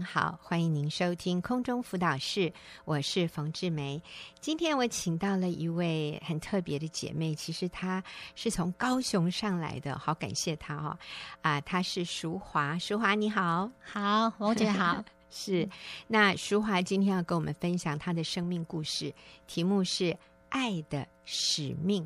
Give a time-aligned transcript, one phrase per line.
[0.00, 2.50] 您好，欢迎您收听空中辅导室，
[2.86, 4.00] 我是冯志梅。
[4.40, 8.02] 今天我请到了一位很特别的姐妹，其实她
[8.34, 10.98] 是从高雄上来的，好感谢她哦。
[11.42, 15.68] 啊，她是淑华，淑华你好，好，王姐好， 是。
[16.06, 19.12] 那淑华今天要跟我们分享她的生命故事，
[19.46, 20.04] 题目是
[20.48, 22.02] 《爱的使命》。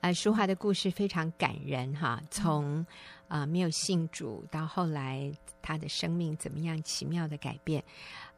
[0.00, 2.84] 啊，淑华的故事非常感人哈，从
[3.30, 7.80] 啊、呃，没有信主，到后来他的生命怎么样奇妙的改变，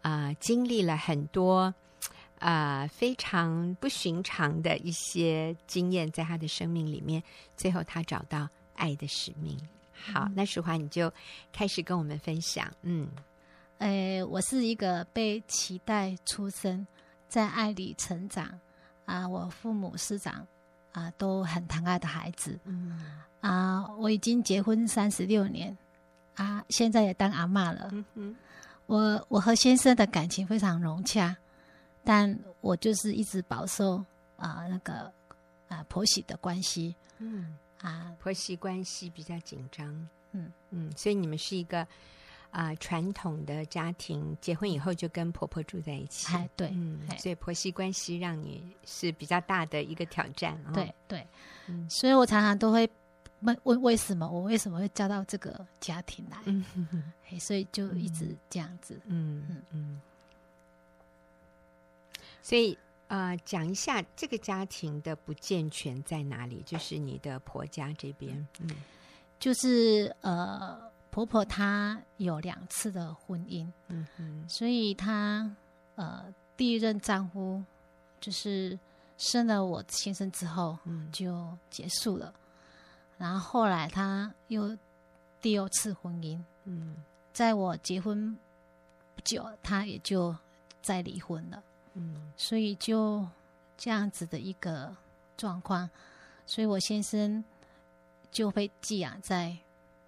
[0.02, 1.74] 啊、呃，经历了很多
[2.38, 7.22] 啊、呃、非常不寻常的一些经验，在他的生命里面，
[7.56, 9.58] 最后他找到爱的使命。
[9.94, 11.10] 好，嗯、那淑华你就
[11.54, 12.70] 开始跟我们分享。
[12.82, 13.08] 嗯，
[13.78, 16.86] 呃，我是一个被期待出生，
[17.28, 18.60] 在爱里成长
[19.06, 20.46] 啊，我父母师长
[20.92, 22.60] 啊都很疼爱的孩子。
[22.64, 23.00] 嗯。
[23.42, 25.76] 啊，我已经结婚三十六年，
[26.36, 27.88] 啊，现在也当阿妈了。
[27.90, 28.36] 嗯哼，
[28.86, 31.36] 我我和先生的感情非常融洽，
[32.04, 33.96] 但我就是一直饱受
[34.36, 35.12] 啊那个
[35.66, 36.94] 啊婆媳的关系。
[37.18, 39.88] 嗯啊，婆媳关系比较紧张。
[40.30, 41.84] 嗯嗯，所以你们是一个
[42.52, 46.32] 啊传统的家庭，结婚以后就跟婆婆住在一起。
[46.32, 50.54] 哎，对，嗯，所以婆媳关系让你是比较大的一个挑战。
[50.68, 51.26] 哦、对对，
[51.66, 52.88] 嗯，所以我常常都会。
[53.42, 56.38] 问问为什么我为什么会嫁到这个家庭来？
[56.46, 59.00] 嗯 哼哼，所以就一直这样子。
[59.06, 60.00] 嗯嗯嗯。
[62.42, 62.76] 所以
[63.08, 66.62] 呃，讲一下这个家庭的不健全在哪里？
[66.64, 68.46] 就是你的婆家这边。
[68.60, 68.70] 嗯，
[69.38, 73.70] 就是呃，婆婆她有两次的婚姻。
[73.88, 74.44] 嗯哼。
[74.48, 75.54] 所以她
[75.96, 77.62] 呃第一任丈夫
[78.20, 78.78] 就是
[79.18, 82.32] 生了我先生之后，嗯，就结束了。
[83.22, 84.76] 然后后来他又
[85.40, 86.96] 第二次婚姻，嗯，
[87.32, 88.36] 在我结婚
[89.14, 90.34] 不久，他也就
[90.82, 91.62] 再离婚了，
[91.94, 93.24] 嗯，所以就
[93.76, 94.92] 这样子的一个
[95.36, 95.88] 状况，
[96.46, 97.44] 所以我先生
[98.32, 99.56] 就被寄养在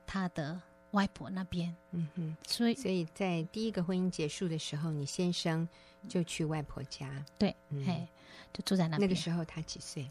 [0.05, 0.61] 他的
[0.91, 5.69] 外婆那边，嗯哼，所以所以在第一个婚姻结束的时候，你先生
[6.09, 8.09] 就去外婆家，对，嗯，嘿，
[8.53, 9.09] 就住在那边。
[9.09, 10.11] 那个时候他几岁？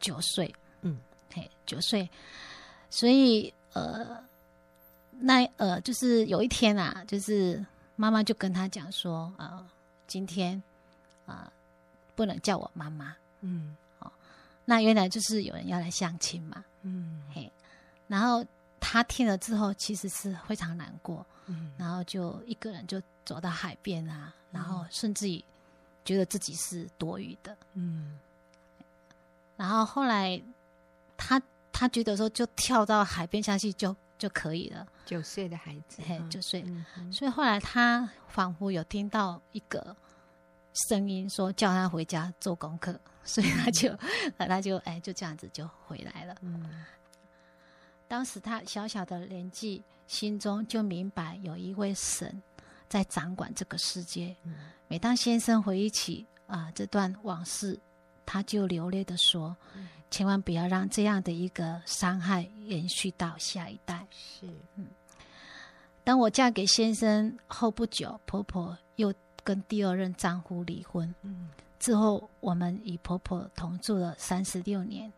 [0.00, 0.50] 九岁，
[0.80, 0.98] 嗯。
[1.64, 2.08] 九岁，
[2.90, 4.22] 所以呃，
[5.20, 7.64] 那呃，就是有一天啊，就是
[7.96, 9.66] 妈妈就跟他讲说，啊、呃，
[10.06, 10.60] 今天
[11.24, 11.52] 啊、呃，
[12.14, 14.10] 不能叫我妈妈，嗯，哦，
[14.64, 17.50] 那原来就是有人要来相亲嘛，嗯，嘿，
[18.08, 18.44] 然后
[18.80, 25.42] 他听了之后，其实是非常难过，嗯，然后就一个人就走到海边啊，然后甚至于
[26.04, 28.18] 觉得自己是多余的，嗯，
[29.56, 30.42] 然后后来。
[31.16, 31.40] 他
[31.72, 34.86] 他觉得说就跳到海边下去就就可以了。
[35.04, 36.62] 九岁的孩子，嘿，九岁。
[36.66, 39.94] 嗯、所以后来他仿佛有听到一个
[40.88, 43.90] 声音说叫他回家做功课，所以他就、
[44.38, 46.36] 嗯、他就哎就这样子就回来了。
[46.40, 46.84] 嗯，
[48.06, 52.42] 当时他小小的年纪，心中就明白有一位神
[52.88, 54.34] 在掌管这个世界。
[54.44, 54.54] 嗯、
[54.86, 57.78] 每当先生回忆起啊这段往事，
[58.32, 59.54] 他就流泪的说。
[59.74, 64.06] 嗯千万不要让这样的一个伤害延续到下一代。
[64.10, 64.86] 是，嗯。
[66.04, 71.14] 当我嫁给先生后不久，婆婆又跟第二任丈夫离婚。
[71.22, 71.48] 嗯。
[71.78, 75.10] 之后，我们与婆婆同住了三十六年。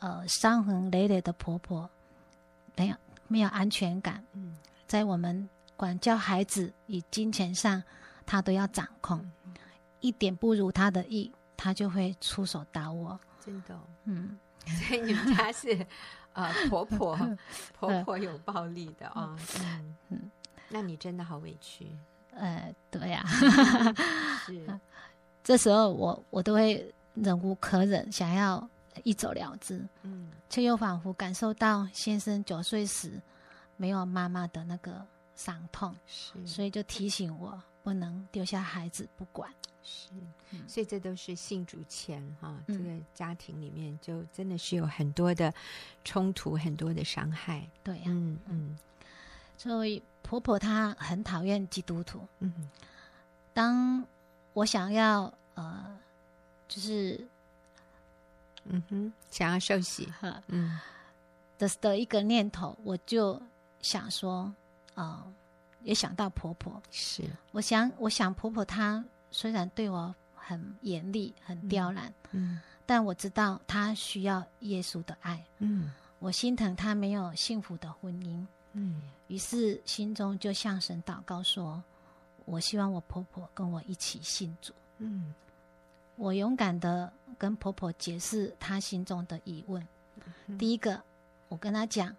[0.00, 1.88] 呃，伤痕累累的婆婆，
[2.74, 2.96] 没有
[3.28, 4.24] 没有安全感。
[4.32, 4.56] 嗯。
[4.88, 7.80] 在我们管教孩子与金钱上，
[8.26, 9.24] 她都要掌控。
[9.44, 9.54] 嗯。
[10.00, 11.30] 一点不如她的意，
[11.62, 13.18] 她就会出手打我。
[13.44, 14.36] 真的，嗯，
[14.66, 15.86] 所以你们家是，
[16.34, 17.16] 呃，婆婆
[17.78, 19.96] 婆婆有暴力的啊，嗯。
[20.08, 20.30] 嗯，
[20.68, 21.86] 那你真的好委屈，
[22.32, 23.24] 呃，对呀，
[24.44, 24.80] 是，
[25.44, 28.68] 这时候我我都会忍无可忍，想要
[29.04, 33.20] 一走了之，嗯，却又仿佛感受到先生九岁时
[33.76, 39.52] 没有妈妈的那个伤痛，是，所以就提醒我不能丢下孩子不管。
[39.84, 40.10] 是，
[40.68, 45.52] 所以这都是信主前哈，这个家庭里面就真的是有很多的
[46.04, 47.68] 冲突，很多的伤害。
[47.82, 48.78] 对呀，嗯嗯。
[49.58, 52.26] 所以婆婆她很讨厌基督徒。
[52.40, 52.70] 嗯，
[53.52, 54.04] 当
[54.52, 55.98] 我想要呃，
[56.68, 57.26] 就是
[58.64, 60.12] 嗯哼，想要受洗，
[60.48, 60.80] 嗯
[61.58, 63.40] 的的一个念头，我就
[63.80, 64.52] 想说，
[64.94, 65.24] 啊，
[65.82, 66.80] 也想到婆婆。
[66.90, 69.04] 是，我想，我想婆婆她。
[69.32, 75.90] 虽然对我很严厉、很刁难，嗯，嗯，但我知道他需要耶稣的爱，嗯，
[76.20, 81.82] 我心疼他没有幸福的婚姻，嗯，于是心中就向神祷告说
[82.44, 85.34] ：“我希望我婆婆跟我一起信主。”嗯，
[86.16, 89.84] 我勇敢的跟婆婆解释她心中的疑问。
[90.46, 91.02] 嗯、第一个，
[91.48, 92.14] 我跟她讲：“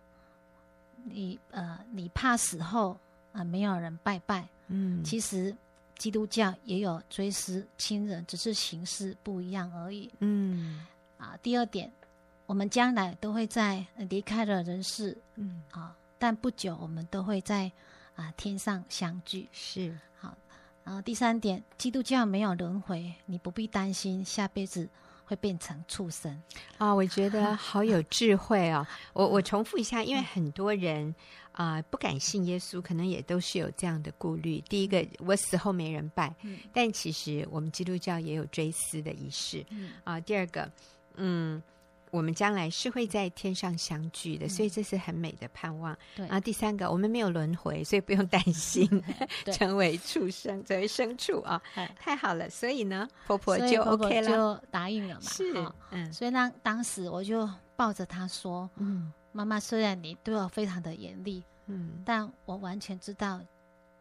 [1.06, 2.92] 你呃，你怕死后
[3.32, 4.48] 啊、呃，没有人拜拜。
[4.68, 5.56] 嗯，其实
[6.04, 10.12] 基督教也有追思亲人，只是形式不一样而已。
[10.20, 10.86] 嗯，
[11.18, 11.90] 啊，第二点，
[12.46, 15.18] 我们将来都会在离开了人世。
[15.36, 17.72] 嗯，啊。”但不久，我们都会在
[18.18, 19.48] 啊、呃、天上相聚。
[19.54, 20.36] 是好，
[20.84, 24.90] 然后第三点，基督教没有轮回，你不必担心下辈子
[25.26, 26.32] 会变成畜生。
[26.78, 28.86] 啊、哦，我觉得 好有智慧哦。
[29.14, 31.14] 我我重复一下，因为很多人
[31.52, 34.60] 啊、呃、不敢信耶稣，可能也都是有这样的顾虑。
[34.62, 39.66] 第一个，我死后没人拜，嗯、但其实我们基督教也有追思的仪式。
[39.70, 40.72] 嗯、啊，第二个，
[41.16, 41.62] 嗯。
[42.14, 45.98] 我们将来是会在天上相聚的，所以这是很美的盼望。
[46.16, 48.88] 对，然后第三个，我们没有轮回，所以不用担心
[49.52, 51.60] 成为畜生，成为牲畜啊！
[52.00, 55.22] 太好了，所以呢，婆婆就 OK 了，就答应了嘛。
[55.22, 55.44] 是，
[55.90, 63.42] 嗯，所以当当时我就抱着她说：“嗯，妈妈，虽然你对我非常的严厉，嗯，但我完全知道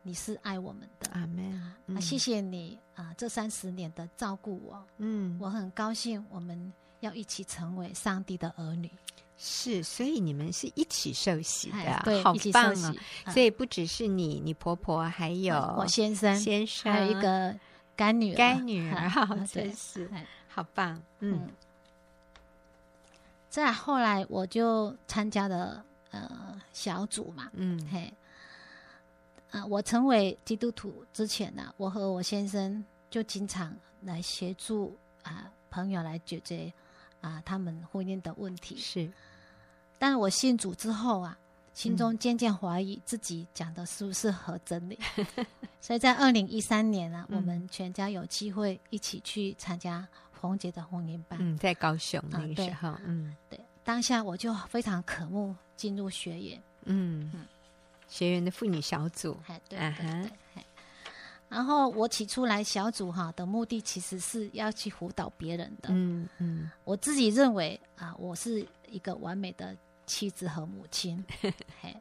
[0.03, 1.11] 你是爱我们的。
[1.12, 1.75] 阿门。
[1.97, 6.70] 啊，谢谢你啊，这三十年的照顾我，嗯，我很高兴我们。”
[7.02, 8.90] 要一起成为上帝的儿女，
[9.37, 12.96] 是，所以你们是一起受洗的，哎、对，好棒啊、哦！
[13.26, 17.52] 嗯、所以不只是你，你婆婆还有我先生，先生还有一个
[17.96, 20.08] 干女儿，干女儿，哈、嗯，真是
[20.49, 21.40] 好棒，嗯。
[21.43, 21.49] 嗯
[23.50, 28.10] 再后来，我就参加了呃小组嘛，嗯嘿，
[29.50, 36.72] 啊、呃，我成为基督徒之前呢、啊，我和我先生就经常来协助啊、呃、朋友来解决。
[37.23, 38.77] 啊，他们婚姻的问题。
[38.77, 39.11] 是，
[39.99, 41.39] 但我信主之后啊，
[41.73, 45.47] 心中渐渐怀疑自己讲的是不是合真理，嗯、
[45.81, 50.07] 所以在二零一三年啊，嗯、我们全家有机会一起去参加
[50.39, 57.31] 红姐的婚姻班，嗯，在高雄那个时候，啊、嗯，对，当下我就非常渴慕进入学员，嗯。
[57.35, 57.47] 嗯，
[58.09, 60.63] 学员的妇女小组，哎，对对对。
[61.52, 65.90] Uh 然后我起初来小组哈的目的，其实是要去辅导别人的。
[65.90, 69.76] 嗯嗯，嗯我自己认为啊，我是一个完美的
[70.06, 71.22] 妻子和母亲，
[71.81, 71.94] 嘿，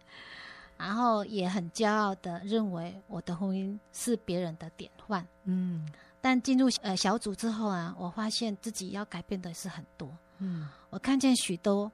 [0.77, 5.27] 然后也很骄傲的认为我的婚姻是别人的典范。
[5.43, 5.85] 嗯，
[6.21, 10.09] 但进入呃小组之后啊，我发现自己要改变的是很多。
[10.37, 11.91] 嗯，我看见许多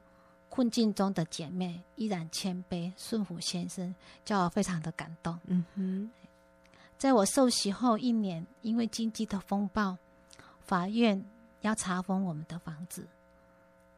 [0.48, 3.92] 困境中的姐妹依然谦卑顺服先生，
[4.24, 5.36] 叫我非常的感动。
[5.46, 6.10] 嗯哼。
[6.98, 9.96] 在我受洗后一年，因为经济的风暴，
[10.66, 11.24] 法院
[11.60, 13.06] 要查封我们的房子。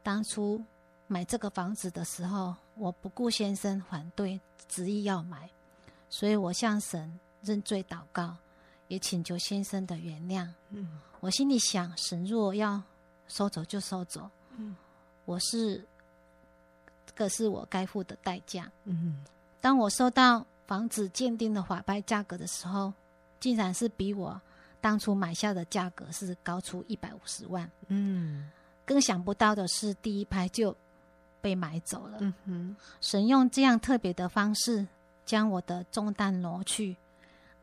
[0.03, 0.63] 当初
[1.07, 4.39] 买这个房子的时候，我不顾先生反对，
[4.69, 5.49] 执意要买，
[6.11, 8.37] 所以我向神认罪祷告，
[8.89, 10.47] 也请求先生的原谅。
[10.69, 12.83] 嗯，我心里想，神若要
[13.29, 14.29] 收走就收走。
[14.59, 14.77] 嗯，
[15.25, 15.83] 我是
[17.07, 18.71] 这个是我该付的代价。
[18.85, 19.25] 嗯，
[19.59, 20.45] 当我收到。
[20.71, 22.93] 房子鉴定的法拍价格的时候，
[23.41, 24.41] 竟然是比我
[24.81, 27.69] 当初买下的价格是高出一百五十万。
[27.89, 28.49] 嗯，
[28.85, 30.73] 更想不到的是，第一拍就
[31.41, 32.19] 被买走了。
[32.21, 34.87] 嗯哼，神用这样特别的方式
[35.27, 36.97] 将我的重担挪去，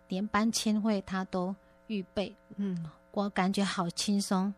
[0.09, 1.55] 连搬迁费他都
[1.87, 2.35] 预备。
[2.57, 4.53] 嗯，我感觉好轻松。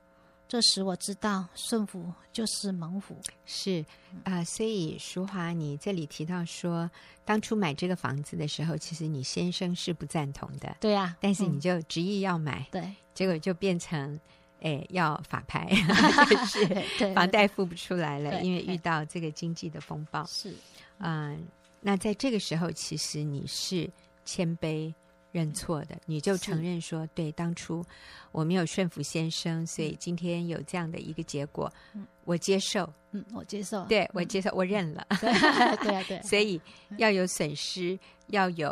[0.50, 3.16] 这时我知道顺服就是蒙福，
[3.46, 3.86] 是
[4.24, 6.90] 啊、呃，所以淑华，你这里提到说，
[7.24, 14.20] 当初买这个房子的时候，其实你先生是不赞同的，对呀、啊，但是你就执意要买，对、嗯，结果就变成，
[14.62, 15.70] 哎，要法拍，
[16.28, 20.50] 就是房贷付不出来了，因为遇到这个经济的风暴，是，
[20.98, 21.38] 嗯、呃，
[21.80, 23.88] 那在这个时候，其实你是
[24.26, 24.92] 谦卑。
[25.32, 27.86] 认错的，你就承认说，对，当初
[28.32, 36.22] 我没有顺服先生，所以今天有这样的一个结果，嗯、我接受，嗯，我接受，对，我接受，嗯、我认了， 对啊，对，对。
[36.28, 36.60] 所以
[36.98, 38.70] 要有损失，要有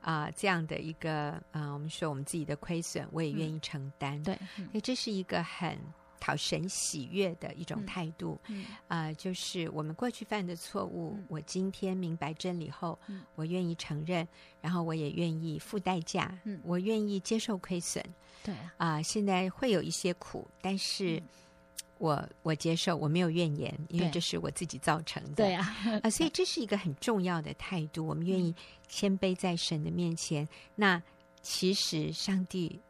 [0.00, 5.78] 啊、呃、这样的一个啊、呃，我们说我们自己的亏损，我也愿意承担，对，所以这是一个很。
[6.24, 14.26] 讨神喜悦的一种态度，嗯，啊、嗯呃，就是我们过去犯的错误，嗯、我今天明白真理后，嗯、我愿意承认，
[14.62, 18.02] 然后我也愿意付代价，嗯，我愿意接受亏损，
[18.42, 21.22] 对啊、呃，现在会有一些苦，但是
[21.98, 28.54] 我、嗯、我接受，我没有怨言，因为这是我自己造成的，对啊，啊、呃，所以这是一个很重要的态度，我们愿意
[28.88, 31.02] 谦卑在神的面前，那
[31.42, 32.80] 其实上帝。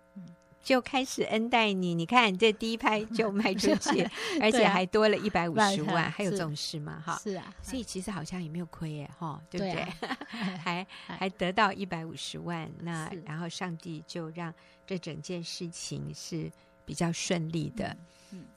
[0.64, 1.94] 就开始恩待你。
[1.94, 4.02] 你看，这第一拍就卖出去，
[4.40, 7.00] 而且还多了一百五十万，还有这种事吗？
[7.04, 9.84] 哈，是啊，所以其实好像也没有亏耶，哈，对不对？
[10.58, 14.52] 还还得到一百五十万，那然后上帝就让
[14.86, 16.50] 这整件事情是
[16.84, 17.96] 比较顺利的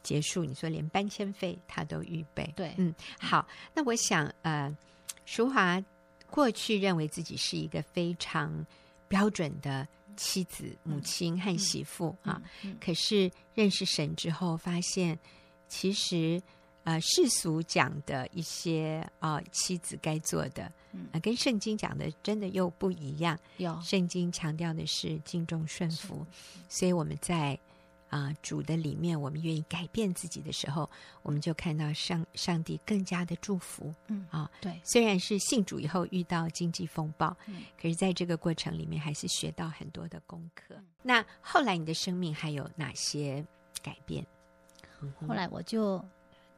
[0.01, 0.43] 结束。
[0.43, 3.45] 你说连搬迁费他都预备，对，嗯，好，
[3.75, 4.75] 那我想，呃，
[5.25, 5.83] 淑华。
[6.29, 8.51] 过去认为自己是一个非常
[9.07, 9.87] 标准的
[10.17, 12.41] 妻子、母亲和媳妇啊，
[12.81, 15.17] 可是认识神之后，发现
[15.69, 16.41] 其实
[16.83, 20.69] 呃世俗讲的一些啊妻子该做的，
[21.13, 23.39] 呃，跟圣经讲的真的又不一样。
[23.57, 26.25] 有圣经强调的是敬重顺服，
[26.67, 27.57] 所以我们在。
[28.09, 30.89] 啊，主的里面，我们愿意改变自己的时候，
[31.23, 33.93] 我们就看到上上帝更加的祝福。
[34.07, 40.75] 嗯啊，对，虽然是信主以后遇到经济风暴，嗯，可是在这个过程里面，还是学到很多的功课。
[40.75, 43.45] 嗯，那后来你的生命还有哪些
[43.81, 44.25] 改变？
[45.27, 46.03] 后来我就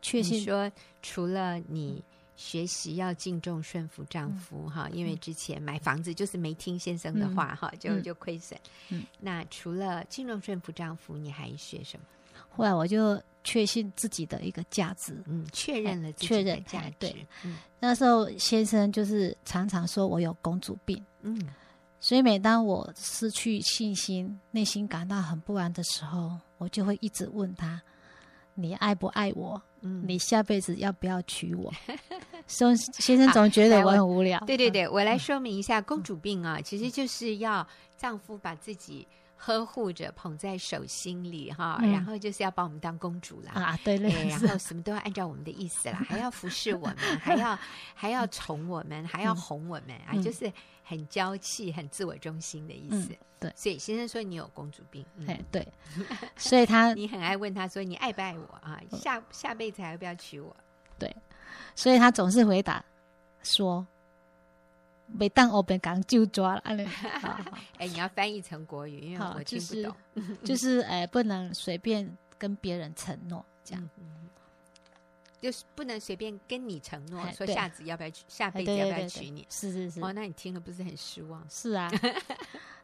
[0.02, 2.04] 确信说，除了你。
[2.40, 8.58] 学习要敬重顺服丈夫哈，嗯、因为之前买房子就是没听先生的话哈，嗯、就就亏损。
[8.88, 12.06] 嗯，那除了敬重顺服丈夫，你还学什么？
[12.48, 16.96] 后来我就确信自己的一个价值，嗯，确认了确认价值。
[17.00, 21.38] 对，嗯、那时候先生就是常常说我有公主病，嗯，
[22.00, 27.82] 所以每当我失去信心、内心感到很不安的时候，我就会一直问他：
[28.54, 29.62] 你爱不爱我？
[29.82, 31.72] 嗯，你下辈子要不要娶我？
[32.48, 34.40] 宋 先生总觉得我很无聊。
[34.46, 37.66] 对对对，我来说明一下，公主病啊，其实就是要
[37.98, 39.08] 丈夫把自己
[39.42, 47.58] 呵护着，捧在手心里哈，然后就是要把我们当公主啦啊，对对，然后什么都要按照我们的意思啦， 还要服侍我们， 还要
[47.96, 50.52] 还要宠我们，还要哄我们啊，就是
[50.84, 53.16] 很娇气、很自我中心的意思。
[53.40, 55.06] 对，所以先生说你有公主病。
[55.26, 55.66] 哎，对，
[56.36, 58.82] 所以他 你很爱问他说你爱不爱我啊？
[58.92, 60.54] 下下辈子还要不要娶我？
[61.00, 61.16] 对。
[61.74, 62.84] 所以他总是回答
[63.42, 63.88] 说
[65.12, 66.62] ：“每当我被港就抓了。
[67.78, 69.96] ”哎，你要翻译成国语，因为我听不懂。
[70.44, 73.90] 就是哎，不能随便跟别人承诺，这样，
[75.42, 79.46] 就是不能随便跟你承诺说下次要不要娶，下辈子要不要娶你？
[79.50, 80.02] 是是是。
[80.02, 81.46] 哦，那你听了不是很失望？
[81.50, 81.90] 是啊。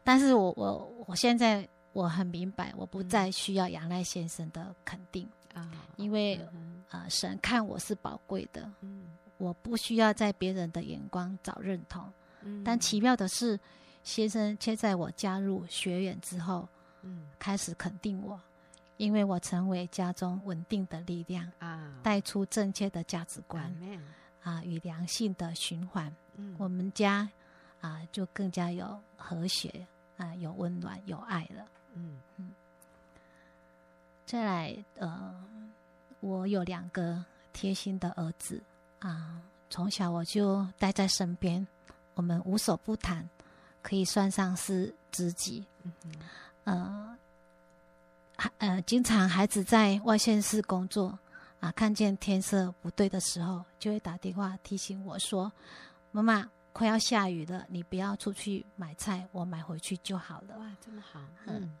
[0.02, 6.40] 但是我我我现在我很明白，我不再需要杨赖先生的肯定啊，因为。
[6.88, 9.02] 啊、呃，神看我是宝贵的，嗯，
[9.38, 12.04] 我不需要在别人的眼光找认同，
[12.42, 13.58] 嗯，但奇妙的是，
[14.02, 16.68] 先生却在我加入学院之后，
[17.02, 18.40] 嗯，开始肯定我，
[18.96, 23.74] 因为我成为家中稳定的力量啊，带出正确的价值观，
[24.42, 27.28] 啊，与良性的循环，嗯，我们家
[27.80, 32.18] 啊就更加有和谐啊，有温暖，有爱了，嗯。
[32.36, 32.50] 嗯，
[34.24, 35.44] 再来呃。
[36.20, 38.60] 我有两个贴心的儿子
[38.98, 41.66] 啊，从小我就待在身边，
[42.14, 43.28] 我们无所不谈，
[43.82, 45.64] 可以算上是知己。
[45.82, 45.92] 嗯
[46.64, 47.18] 哼，
[48.36, 51.18] 呃，呃，经常孩子在外县市工作
[51.60, 55.50] 啊，看见天色不对的时候，就会打电话提醒我说
[56.10, 61.20] ：“妈妈，快要下雨了，你不要出去买菜，我买回去就好了。”哇，这么好。
[61.46, 61.76] 嗯，嗯，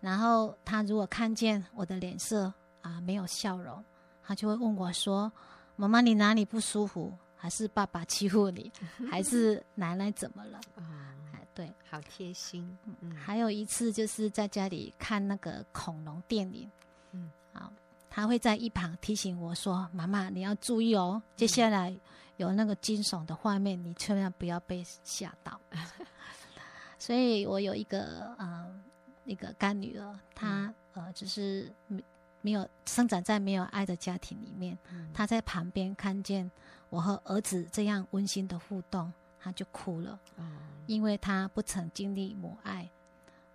[0.00, 3.84] 然后他如果看见我的脸色，啊，没有笑容，
[4.24, 5.30] 他就会问我说
[5.76, 7.12] ：“妈妈，你哪里不舒服？
[7.38, 8.72] 还是爸爸欺负你？
[9.10, 11.14] 还是奶奶怎么了？”啊，
[11.54, 12.76] 对，好贴心。
[13.00, 16.68] 嗯，还有一次就是在家里看那个恐龙电影，
[17.12, 17.70] 嗯，好，
[18.08, 21.94] 他会在一旁提醒我说：“妈妈，你要注意哦，接下来
[22.38, 25.60] 有那个惊悚的画面，你千万不要被吓到。
[26.98, 28.66] ”所以我有一个呃
[29.24, 31.70] 一个干女儿，她呃就是。
[32.46, 36.48] 没有生长在没有爱的家庭里面，嗯、他在旁边看见
[36.90, 42.88] 我和儿子这样温馨的互动，他就哭了，嗯、因为他不曾经历母爱。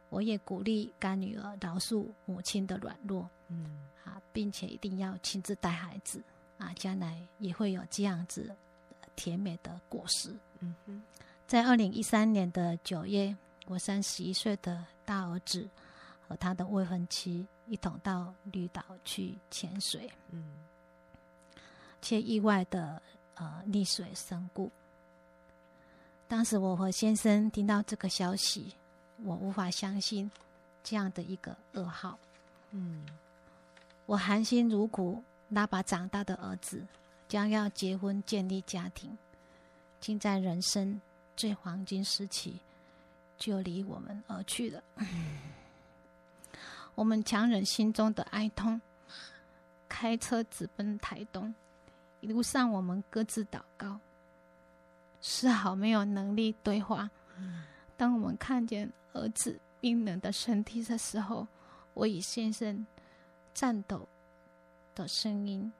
[0.09, 6.21] 我也鼓励干女儿饶恕母亲的软弱，嗯啊，并且一定要亲自带孩子
[6.57, 8.53] 啊，将来也会有这样子
[9.15, 10.35] 甜美的果实。
[10.59, 11.01] 嗯哼，
[11.47, 13.33] 在二零一三年的九月，
[13.67, 15.65] 我三十一岁的大儿子
[16.27, 17.47] 和他的未婚妻。
[17.71, 20.43] 一同到绿岛去潜水，嗯，
[22.01, 23.01] 却意外的
[23.35, 24.69] 呃溺水身故。
[26.27, 28.75] 当时我和先生听到这个消息，
[29.23, 30.29] 我无法相信
[30.83, 32.19] 这样的一个噩耗，
[32.71, 33.05] 嗯，
[34.05, 36.85] 我含辛茹苦拉把长大的儿子，
[37.29, 39.17] 将要结婚建立家庭，
[40.01, 40.99] 竟在人生
[41.37, 42.59] 最黄金时期
[43.37, 44.83] 就离我们而去了。
[44.95, 45.07] 嗯
[46.95, 48.79] 我们强忍心中的哀痛，
[49.89, 51.53] 开车直奔台东。
[52.19, 53.99] 一路上，我们各自祷告，
[55.21, 57.09] 丝毫没有能力对话。
[57.97, 61.47] 当我们看见儿子冰冷的身体的时候，
[61.93, 62.85] 我与先生
[63.53, 64.07] 颤抖
[64.93, 65.71] 的声音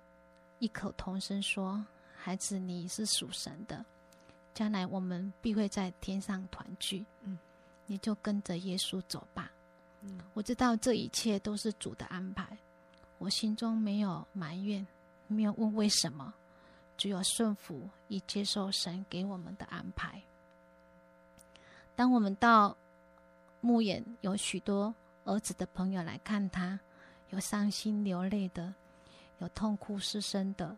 [0.59, 1.85] 异口同声说
[2.17, 3.85] ：“孩子，你是属神的，
[4.53, 7.05] 将来我们必会在天上团聚。
[7.21, 7.37] 嗯，
[7.85, 9.51] 你就跟着耶稣走吧。
[10.33, 12.57] 我知道这一切都是主的安排，
[13.17, 14.85] 我心中没有埋怨。”
[15.33, 16.33] 没有问为什么，
[16.97, 20.21] 只有顺服以接受神给我们的安排。
[21.95, 22.75] 当我们到
[23.61, 24.93] 牧园，有许多
[25.23, 26.77] 儿子的朋友来看他，
[27.29, 28.73] 有伤心流泪的，
[29.39, 30.75] 有痛哭失声的，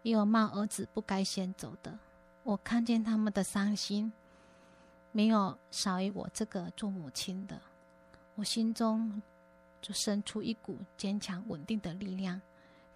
[0.00, 1.98] 也有骂儿子不该先走的。
[2.42, 4.10] 我看见他们的伤心，
[5.12, 7.60] 没有少于我这个做母亲的，
[8.40, 9.20] 我心中
[9.82, 12.40] 就生出一股坚强稳定的力量，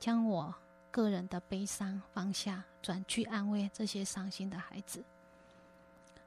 [0.01, 0.55] 将我。
[0.91, 5.05] 个人的悲伤放下，转去安慰这些伤心的孩子。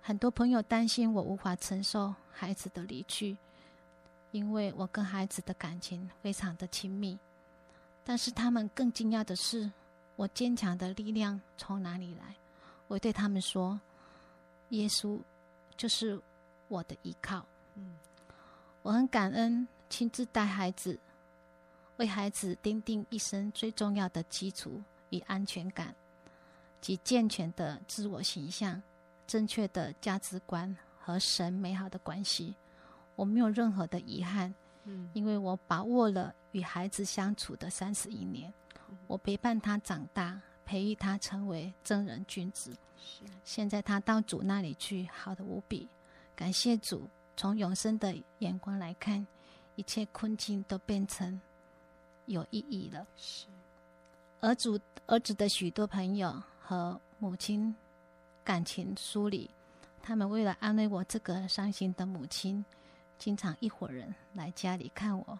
[0.01, 3.38] 很多朋友担心我无法承受孩子的离去，
[4.31, 7.17] 因为我跟孩子的感情非常的亲密。
[8.03, 9.71] 但是他们更惊讶的是，
[10.15, 12.36] 我坚强的力量从哪里来？
[12.88, 13.79] 我对他们说
[14.69, 15.19] ：“耶稣
[15.75, 16.21] 就是
[16.67, 17.43] 我的依靠。”
[17.75, 17.95] 嗯，
[18.88, 20.98] 我很感恩亲自带孩子。
[21.98, 25.94] 为孩子奠定一生最重要的基础与安全感，
[26.79, 28.82] 及健全的自我形象、
[29.25, 32.56] 正确的价值观和神美好的关系。
[33.17, 38.53] 我没有任何的遗憾，嗯，因为我把握了与孩子相处的三十一年，
[39.08, 42.72] 我陪伴他长大，培育他成为正人君子。
[42.96, 45.89] 是，现在他到主那里去，好的无比。
[46.38, 49.25] 感谢主，从永生的眼光来看，
[49.75, 51.39] 一切困境都变成。
[52.25, 53.08] 有意义了。
[53.15, 53.46] 是
[54.41, 57.74] 儿子儿子的许多朋友和母亲
[58.44, 59.50] 感情疏离，
[60.01, 62.65] 他们为了安慰我这个伤心的母亲，
[63.17, 65.39] 经常一伙人来家里看我。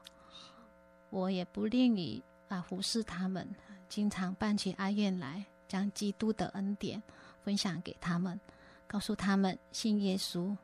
[1.10, 3.46] 我也不吝于啊服侍他们，
[3.90, 7.02] 经常办起哀宴来，将基督的恩典
[7.44, 8.40] 分享给他们，
[8.88, 10.56] 告诉他们信耶稣，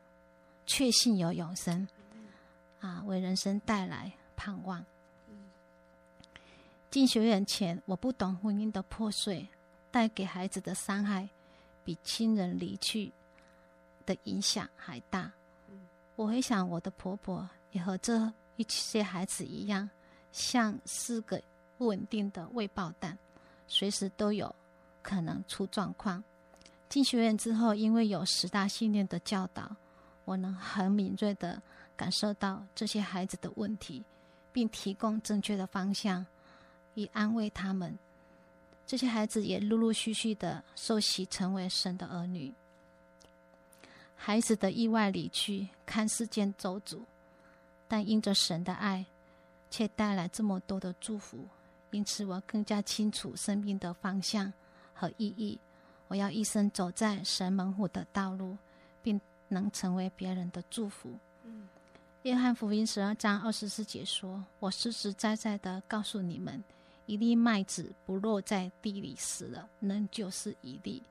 [0.65, 1.87] 确信有永生，
[2.79, 4.83] 啊，为人生带来盼望。
[6.89, 9.47] 进学院前，我不懂婚姻的破碎
[9.91, 11.27] 带给孩子的伤害，
[11.83, 13.11] 比亲人离去
[14.05, 15.31] 的影响还大。
[16.15, 19.89] 我会想，我的婆婆也和这一些孩子一样，
[20.31, 21.41] 像是个
[21.77, 23.17] 不稳定的未爆弹，
[23.67, 24.55] 随时都有
[25.01, 26.23] 可能出状况。
[26.87, 29.75] 进学院之后，因为有十大信念的教导，
[30.25, 31.61] 我能很敏锐地
[31.95, 34.03] 感受到这些孩子的问题，
[34.51, 36.25] 并提供正确的方向。
[36.95, 37.97] 以安慰他们，
[38.85, 42.53] 这些孩子也陆陆续续的受洗，成为神的儿女。
[44.15, 47.01] 孩子的意外离去，看似件咒诅，
[47.87, 49.05] 但因着神的爱，
[49.69, 51.47] 却带来这么多的祝福。
[51.89, 54.53] 因此，我更加清楚生命的方向
[54.93, 55.59] 和意义。
[56.07, 58.55] 我要一生走在神门户的道路，
[59.01, 59.19] 并
[59.53, 61.09] 能成为别人的祝福。
[61.45, 61.67] 嗯
[62.23, 66.63] 约翰福音十二章二十四节说：“我实实在在的告诉你们。”
[67.05, 71.03] 一粒麦子不落在地里死了，仍旧是一粒；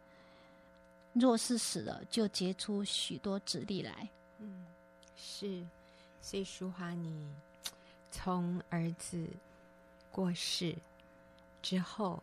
[1.12, 4.09] 若是死了，就结出许多子粒来。
[4.38, 4.64] 嗯，
[5.14, 5.62] 是。
[6.22, 7.28] 所以淑华，你
[8.11, 9.22] 从儿子
[10.11, 10.74] 过世
[11.61, 12.22] 之后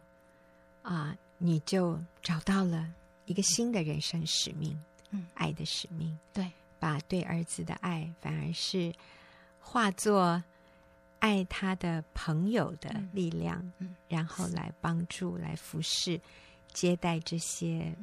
[0.82, 2.92] 啊，你就找到了
[3.26, 4.76] 一个新的人生使命，
[5.12, 6.18] 嗯，爱的使命。
[6.34, 8.94] 对，把对儿子的爱，反而是
[9.60, 10.42] 化作。
[11.22, 13.62] 爱他的朋友的力量，
[14.08, 16.18] 然后来帮助、来服侍、
[16.72, 17.94] 接待这些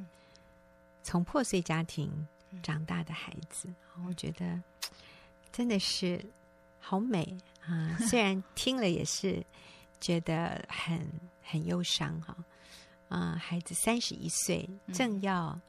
[1.02, 2.12] 从破碎家庭
[2.62, 3.70] 长大的孩子。
[3.96, 4.60] 嗯、我觉得
[5.50, 6.22] 真的是
[6.78, 7.96] 好美啊！
[8.06, 9.42] 虽然听了也是
[9.98, 11.10] 觉得很
[11.42, 12.36] 很忧伤哈
[13.08, 13.40] 啊！
[13.42, 15.60] 孩子三十一岁，正要、嗯、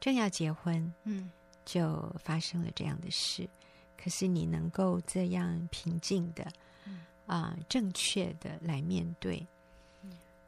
[0.00, 1.30] 正要结婚，嗯，
[1.64, 3.48] 就发生了这样的事。
[3.96, 6.46] 可是你能够这样平静的。
[7.26, 9.46] 啊，正确的来面对，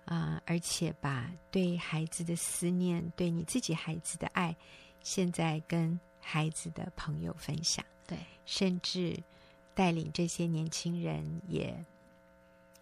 [0.06, 4.56] 啊，而且把对孩子的思念，对你自己孩子的爱，
[5.02, 9.22] 现在跟孩子的朋友分享，对，甚至
[9.74, 11.84] 带领这些年轻人也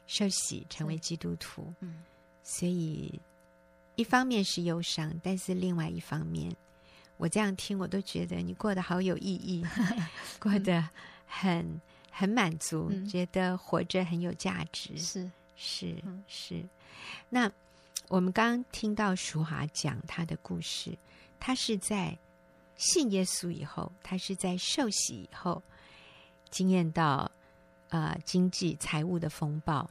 [0.07, 2.05] 受洗成为基督徒，嗯，
[2.45, 3.21] 所以
[3.99, 6.55] 一方面是忧伤，但是另外一方面，
[7.17, 9.67] 我这样听我都觉得你过得好有意义，
[10.41, 10.89] 过得
[11.27, 11.81] 很。
[12.11, 14.99] 很满足，嗯觉得活着很有价值。
[14.99, 16.65] 是是嗯是。
[17.29, 17.49] 那
[18.09, 20.99] 我们刚刚听到淑华讲她的故事，
[21.39, 22.19] 她是在
[22.77, 25.63] 信耶稣以后，她是在受洗以后，
[26.51, 27.31] 经验到
[27.91, 29.89] 呃经济财务的风暴，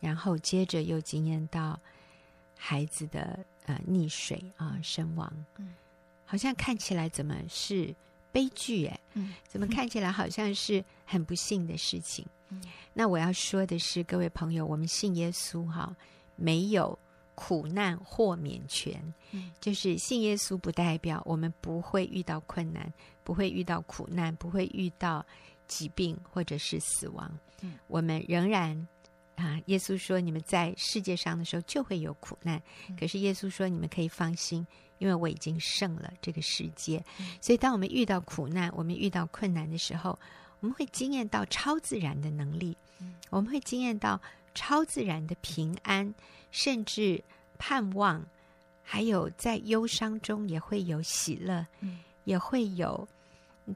[0.00, 1.80] 然后接着又经验到
[2.56, 5.32] 孩子的呃溺水啊、呃、身亡。
[5.58, 5.74] 嗯
[6.26, 7.94] 好像看起来怎么是
[8.32, 9.00] 悲剧哎？
[9.12, 12.26] 嗯怎么看起来好像是很不幸的事情？
[12.48, 12.62] 嗯
[12.94, 15.94] 那我要说的是，各位朋友，我们信耶稣哈，
[16.34, 16.98] 没有
[17.34, 19.00] 苦难豁免权。
[19.32, 25.24] 嗯就是信耶稣不代表我们不会遇到困难，不会遇到苦难，不会遇到
[25.68, 27.30] 疾病或者是死亡。
[27.60, 28.88] 嗯我们仍然
[29.36, 32.96] 啊，耶稣说你们在世界上的时候就会有苦难，嗯。
[32.96, 34.66] 可是耶稣说你们可以放心。
[34.98, 37.26] 因为我已经胜了这个世界，嗯。
[37.40, 40.16] 所以当我们遇到苦难、我们遇到困难的时候，
[40.60, 43.12] 我们会惊艳到超自然的能力，嗯。
[43.28, 44.18] 我们会惊艳到
[44.54, 46.14] 超自然的平安，
[46.52, 47.22] 甚至
[47.58, 48.24] 盼望，
[48.84, 51.98] 还有在忧伤中也会有喜乐，嗯。
[52.22, 53.06] 也会有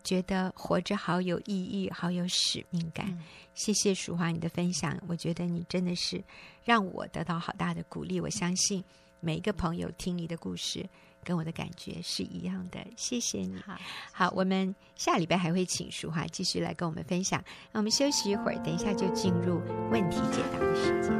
[0.04, 3.06] 觉得活着好有意义、好有使命感。
[3.08, 3.18] 嗯
[3.54, 6.22] 谢谢淑华你的分享，我觉得你真的是
[6.64, 8.20] 让我得到好大的鼓励。
[8.20, 8.84] 我相信
[9.18, 10.88] 每一个朋友听你的故事。
[11.24, 13.56] 跟我的感觉是一样的，谢谢你。
[13.56, 13.76] 好，
[14.12, 17.42] 好，我们下礼拜还会请淑华继续来跟我们分享。
[17.72, 21.17] 那我们休息一会儿，等一下就进入问题解答的时间。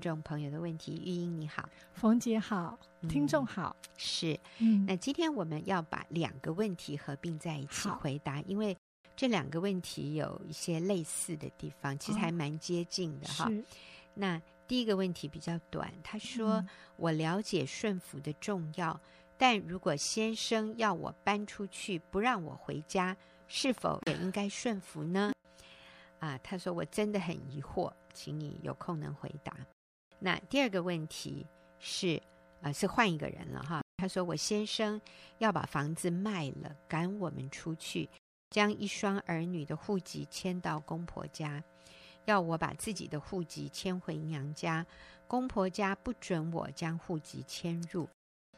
[0.00, 0.94] 听众朋友的问题。
[1.04, 3.76] 玉英你好，冯姐好，听众好。
[3.78, 8.74] 嗯、是，嗯，那今天我们要把两个问题合并在一起回答，因为
[9.14, 13.46] 这两个问题有一些类似的地方，其实还蛮接近的哈。
[13.50, 13.62] 是。
[14.14, 18.98] 那第一个问题比较短，他说：“嗯、我了解顺服的重要，
[19.36, 23.14] 但如果先生要我搬出去，不让我回家，
[23.48, 25.30] 是否也应该顺服呢？”
[26.20, 29.54] 啊，他说我真的很疑惑，请你有空能回答。
[30.20, 31.46] 那第二个问题
[31.78, 32.22] 是，
[32.60, 33.82] 啊，是换一个人了哈。
[33.96, 35.00] 他说我先生
[35.38, 38.08] 要把房子卖了，赶我们出去，
[38.50, 41.62] 将一双儿女的户籍迁到公婆家，
[42.26, 44.86] 要我把自己的户籍迁回娘家，
[45.26, 48.08] 公婆家不准我将户籍迁入。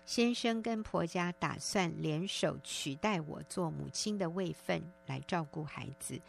[0.05, 6.21] 先生跟婆家打算联手取代我做母亲的位分来照顾孩子。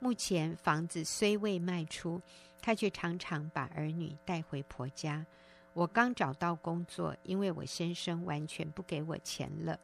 [0.00, 2.22] 目前房子虽未卖出，
[2.62, 5.26] 他却常常把儿女带回婆家。
[5.72, 9.78] 我刚找到工作，因为我先生完全不给我钱了，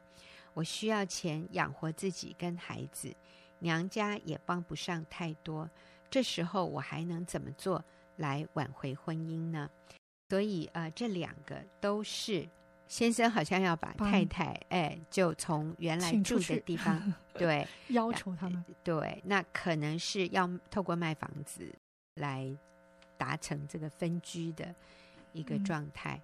[0.53, 3.13] 我需要钱养活自己跟孩子，
[3.59, 5.69] 娘家也帮不上太多。
[6.09, 7.83] 这时候我还能怎么做
[8.15, 9.69] 来挽回婚姻呢？
[10.29, 12.47] 所以，呃，这两个都是。
[12.87, 21.73] 先生好像要把太太，哎，就从原来住的地方， 对，要求他们， 对，那可能是要透过卖房子
[22.15, 22.55] 来
[23.17, 24.73] 达成这个分居的
[25.33, 26.21] 一个状态，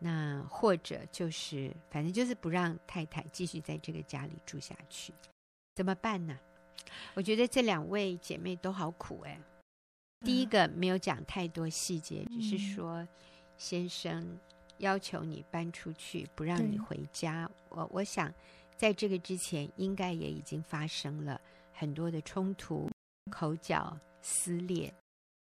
[0.00, 5.12] 嗯、那或者就是，反正就是不让太太继续在这个家里住下去，
[5.74, 6.38] 怎么办呢？
[7.12, 9.38] 我觉得这两位姐妹都好苦哎。
[10.24, 13.06] 第一个没有讲太多细节，嗯、只是说
[13.58, 14.38] 先生。
[14.78, 17.50] 要求你搬出去，不让你回家。
[17.68, 18.32] 我我想，
[18.76, 21.40] 在这个之前，应该也已经发生了
[21.72, 22.90] 很多的冲突、
[23.30, 24.92] 口角、撕裂，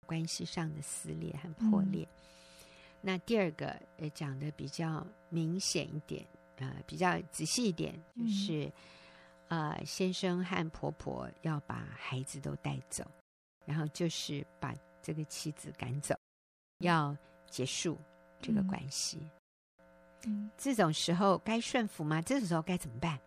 [0.06, 2.04] 关系上的撕裂和破裂。
[2.04, 2.24] 嗯、
[3.02, 6.26] 那第二个，呃，讲的比较明显一点，
[6.58, 8.72] 呃，比较仔细一点，就是，
[9.50, 13.06] 嗯、呃，先生和婆婆要把孩子都带走，
[13.66, 16.16] 然后就是把这个妻子赶走，
[16.80, 17.16] 要
[17.50, 17.98] 结束。
[18.42, 19.20] 这个关系，
[20.26, 22.22] 嗯，这种时候该顺服吗？
[22.22, 23.20] 这种时候该怎么办？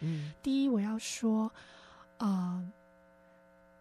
[0.00, 1.50] 嗯，第一，我要说，
[2.18, 2.72] 呃，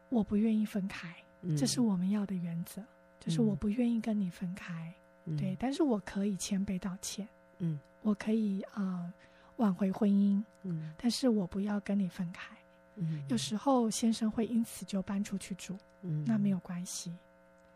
[0.09, 2.81] 我不愿意分开，嗯、这是我们要的原则，
[3.19, 4.93] 就是我不愿意跟你分开，
[5.25, 9.13] 嗯、对，但是我可以谦卑道歉，嗯，我可以啊、呃、
[9.57, 12.55] 挽回婚姻，嗯，但是我不要跟你分开，
[12.95, 17.13] 嗯，有时候先生会因此就搬出去住，嗯，那没有关系。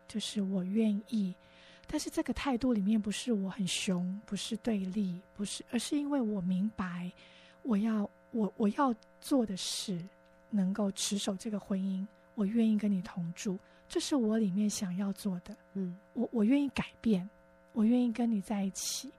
[0.08, 1.34] 就是我愿意，
[1.86, 7.12] 但是这个态度里面不是我很凶，不是对立，不是，而是因为我明白，
[7.62, 10.02] 我要我我要做的事，
[10.50, 15.54] 能够持守这个婚姻，我愿意跟你同住，这是我里面想要做的。
[15.74, 17.28] 嗯，我我愿意改变，
[17.72, 19.10] 我愿意跟你在一起，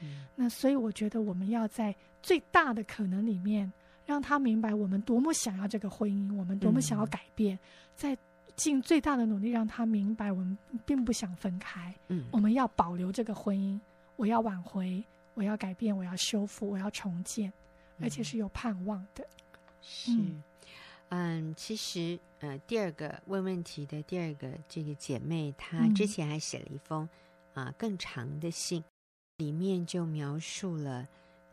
[0.00, 3.70] 嗯、那所以我觉得我们要在最大的可能里面，
[4.06, 7.58] 让他明白我们多么想要这个婚姻，我们多么想要改变，
[8.60, 11.94] 尽最大的努力让他明白我们并不想分开。
[12.08, 13.80] 嗯，我们要保留这个婚姻，
[14.16, 17.50] 我要挽回，我要改变，我要修复，我要重建，
[18.00, 19.26] 而且是有盼望的。
[19.80, 20.12] 是。
[20.12, 20.42] 嗯
[21.08, 27.08] 嗯，其实，呃，第二个问问题的第二个这个姐妹，她之前还写了一封
[27.54, 28.84] 啊、更长的信，
[29.38, 31.08] 里面就描述了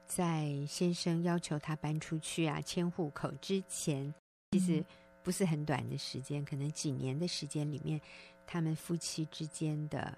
[0.05, 4.13] 在先生要求她搬出去啊迁户口之前，
[4.51, 4.83] 其实
[5.27, 7.99] 不是很短的时间，可能几年的时间里面，
[8.45, 10.17] 他们夫妻之间的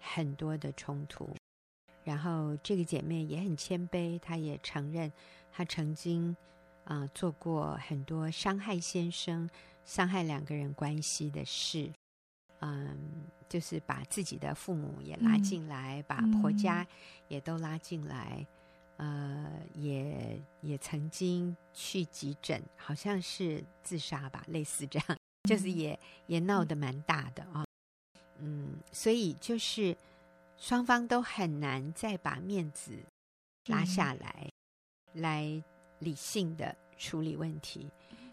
[0.00, 1.30] 很多的冲突。
[2.02, 5.12] 然后这个姐妹也很谦卑，她也承认
[5.52, 6.36] 她曾经。
[6.84, 9.46] 啊、呃，做过很多伤害先生、
[9.84, 11.92] 伤害两个人关系的事，
[12.60, 12.98] 嗯，
[13.46, 16.86] 就是把自己的父母也拉进来，嗯、把婆家
[17.28, 18.46] 也都拉进来，嗯、
[18.98, 27.66] 呃，也也曾经去急诊，好像是自杀吧，类似这样，就是也、嗯、也闹得蛮大的啊、哦，
[28.38, 29.96] 嗯，所以就是
[30.56, 33.02] 双方都很难再把面子
[33.66, 34.50] 拉下来，
[35.14, 35.64] 嗯、来。
[36.00, 37.90] 理性的处理问题，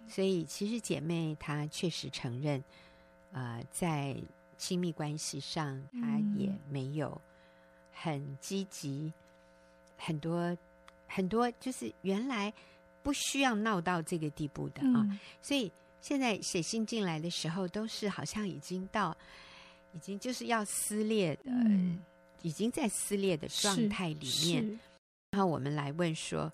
[0.07, 2.63] 所以其实姐妹她确实承认，
[3.31, 4.15] 呃，在
[4.55, 7.19] 亲密关系上她也没有
[7.91, 9.11] 很积极，
[9.97, 10.57] 很多
[11.07, 12.53] 很多就是原来
[13.03, 19.15] 不需要闹到这个地步的啊，所以现在写信进来的时候，都是好像已经到
[19.93, 21.51] 已经就是要撕裂的，
[22.41, 24.79] 已经在撕裂的状态里面，
[25.31, 26.51] 然后我们来问说。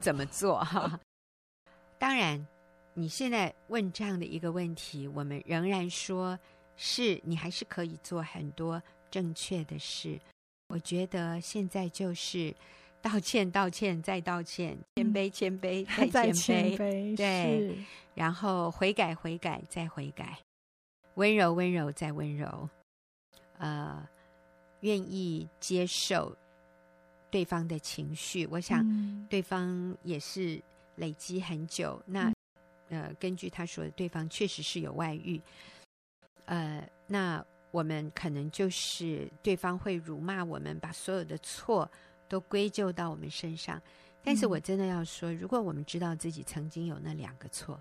[0.00, 1.00] 怎么做哈？
[1.98, 2.46] 当然，
[2.94, 6.38] 你现在问这样的一个问题，我们仍然说
[6.76, 10.16] 是你还是可以做很多正确的事。
[10.68, 12.54] 我觉得现在就是
[13.00, 17.78] 道歉、道歉再道歉，谦卑、谦卑 再谦卑，对，
[18.14, 20.38] 然后悔改、悔改再悔改，
[21.14, 22.68] 温柔、温柔再温柔，
[23.58, 24.06] 呃，
[24.80, 26.36] 愿意接受。
[27.30, 28.82] 对方的情绪，我想
[29.28, 30.58] 对方也是
[30.96, 32.02] 累积很久。
[32.06, 32.32] 嗯、那
[32.88, 35.38] 呃，根据他说的，对方确实是有外遇。
[36.46, 41.90] 呃，那我们可能就是对方会辱骂我们，把所有的错
[42.28, 43.80] 都归咎到我们身上。
[44.22, 47.74] 但是我真的要说，如果我们知道自己曾经有那两个错，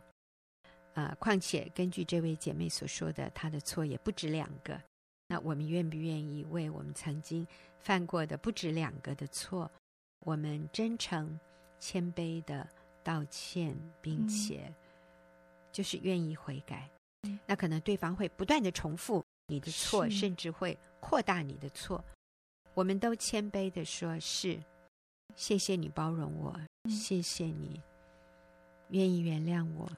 [0.93, 4.79] 啊、呃，况且根据这位姐妹所说的，她的错也不止两个。
[5.27, 7.45] 那我们愿不愿意为我们曾经
[7.79, 9.69] 犯过的不止两个的错，
[10.19, 11.37] 我们真诚、
[11.79, 12.65] 谦卑的
[13.03, 14.73] 道歉，并且
[15.71, 16.89] 就是愿意悔改？
[17.23, 22.01] 嗯、那可能对方会不断的重复你的错，甚至会扩大你的错。
[22.77, 24.61] 我们都谦卑的说：“是，
[25.35, 27.81] 谢谢你包容我，嗯、谢谢你
[28.89, 29.89] 愿意原谅我，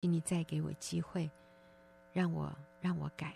[0.00, 1.28] 请你再给我机会，
[2.12, 3.34] 让我让我改。”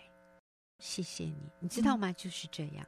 [0.79, 2.13] 谢谢你，你知道吗？
[2.13, 2.87] 就是这样。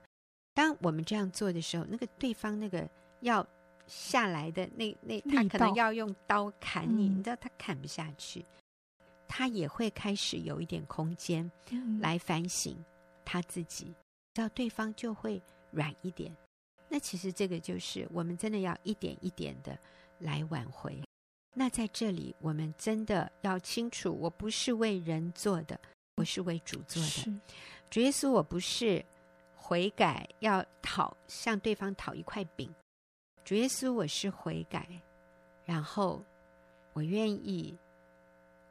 [0.53, 3.45] 当我们这样做的时候，那个对方那个要
[3.85, 8.45] 下来的那那，他可能要用刀砍你，你知道他砍不下去，
[9.27, 11.51] 他也会开始有一点空间
[11.99, 12.81] 来反省
[13.25, 13.93] 他自己，
[14.33, 16.35] 知道对方就会软一点。
[16.87, 19.77] 那其实这个就是我们真的要一点一点的
[20.19, 21.01] 来挽回。
[21.53, 25.79] 那在这里，我们真的要清楚，我不是为人做的，
[26.15, 27.41] 我是为主做的。
[27.89, 29.03] 主耶稣，我不是
[29.53, 32.73] 悔改要讨向对方讨一块饼。
[33.43, 34.87] 主耶稣，我是悔改，
[35.65, 36.23] 然后
[36.93, 37.77] 我愿意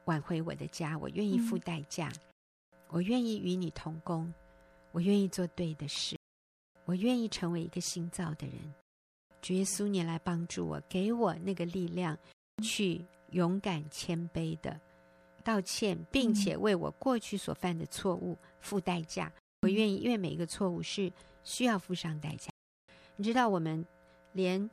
[0.04, 4.32] 挽回我的家，我愿意付代价，嗯、我愿意与你同工，
[4.92, 6.16] 我愿意做对的事，
[6.90, 8.56] 我愿意成为一个新造的人。
[9.40, 12.18] 主耶稣，你来帮助我，给我那个力量，
[12.64, 14.76] 去勇敢谦卑的。
[15.44, 19.32] 道歉，并且为我过去所犯的错误付代价。
[19.62, 21.12] 我愿意，因为每一个错误是
[21.44, 22.50] 需要付上代价。
[23.14, 23.86] 你知道，我们
[24.32, 24.68] 连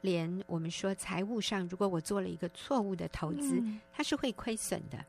[0.00, 5.04] 连我们说财务上，如果我做了一个错误的投资，它是会亏损的。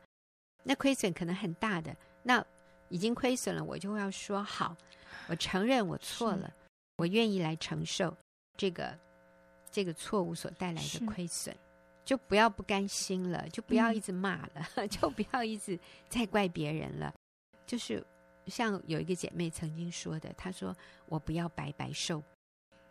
[0.62, 2.44] 那亏损可能很大的，那
[2.92, 4.76] 已经亏损了，我就要说好，
[5.28, 6.52] 我承认我错了，
[6.96, 8.14] 我愿意来承受
[8.58, 8.96] 这个
[9.70, 11.56] 这个错误所带来的亏损。
[12.04, 15.78] 就不要不甘心了，就不要一直骂了，嗯、 就不要一直
[16.08, 17.14] 再怪别人了。
[17.64, 18.04] 就是
[18.48, 20.76] 像有一个姐妹曾经说的，她说
[21.06, 22.20] ：“我不要白白受，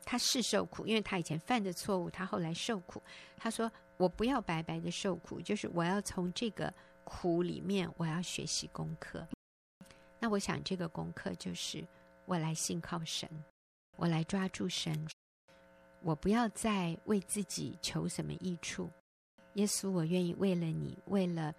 [0.05, 3.03] 她是受苦，因为她以前犯的错误，她后来受苦。
[3.35, 9.27] 她说我不要白白的受苦，就是我要从这个苦里面，我要学习功课。
[10.23, 11.83] 那我想这个功课就是
[12.25, 13.27] 我来信靠神，
[13.95, 15.09] 我来抓住神，
[16.03, 18.87] 我不要再为自己求什么益处。
[19.55, 21.51] 耶稣，我愿意为了你，为了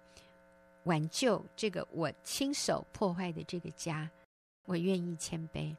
[0.85, 4.09] 挽救这个我亲手破坏的这个家，
[4.63, 5.75] 我愿意谦卑。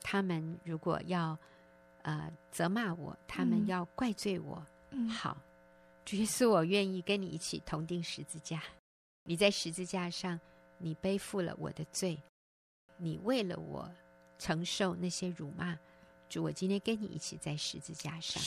[0.00, 1.36] 他们如果要
[2.02, 5.36] 呃责骂我，他们要怪罪我，嗯、好，
[6.04, 8.62] 主耶稣，我愿意跟你一起同钉十字架。
[9.24, 10.38] 你在十字架上，
[10.78, 12.18] 你背负了我的罪，
[12.96, 13.90] 你为了我
[14.38, 15.78] 承受那些辱骂。
[16.28, 18.42] 主，我今天跟你一起在十字架上，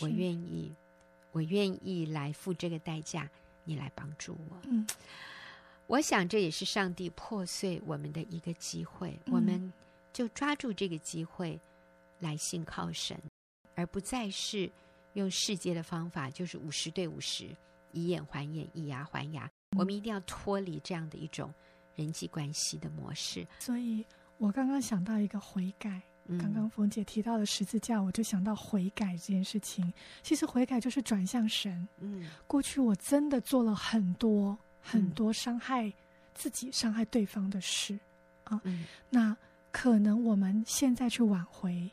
[0.00, 0.74] 我愿意，
[1.32, 3.30] 我愿意来付这个代价，
[3.64, 4.58] 你来帮助我。
[4.64, 4.86] 嗯，
[5.86, 9.72] 我想这也是上帝破碎我们的一个机会，嗯、我们
[10.12, 11.58] 就抓住这个机会
[12.18, 13.18] 来信靠神，
[13.74, 14.70] 而不再是
[15.14, 17.48] 用世界的方法，就是五十对五十，
[17.92, 19.50] 以眼还眼，以牙还牙。
[19.76, 21.52] 我们一定要脱离这样的一种
[21.94, 23.46] 人际关系的模式。
[23.58, 24.04] 所以
[24.38, 26.02] 我刚刚想到一个悔改。
[26.28, 29.92] 嗯、刚刚冯姐提到的十字架，我就想到悔改这件事情。
[30.24, 31.86] 其实悔改就是转向神。
[32.00, 35.92] 嗯，过去我真的做了很多很多伤害
[36.34, 37.96] 自己、伤害对方的事
[38.42, 38.60] 啊。
[38.64, 39.36] 嗯，那
[39.70, 41.88] 可能我们现在去挽回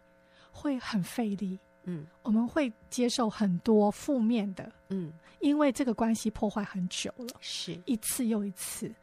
[0.51, 1.59] 会很费力。
[1.83, 4.71] 嗯，我们会接受很多负面的。
[4.89, 8.93] 嗯，因为这个关系破坏很久了，是一次又一次，